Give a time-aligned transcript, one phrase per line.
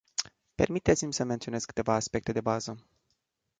[0.55, 2.85] Permiteți-mi să menționez câteva aspecte de bază.